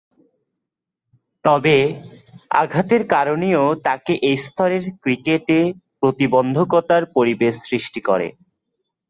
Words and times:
তবে, 1.45 1.77
আঘাতের 2.53 3.03
কারণেও 3.07 3.63
তাকে 3.85 4.13
এ 4.23 4.43
স্তরের 4.43 4.83
ক্রিকেটে 5.03 5.59
প্রতিবন্ধকতার 5.99 7.03
পরিবেশ 7.15 7.53
সৃষ্টি 7.63 8.01
করে। 8.01 8.27